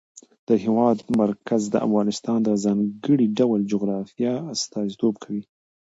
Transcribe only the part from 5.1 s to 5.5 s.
کوي.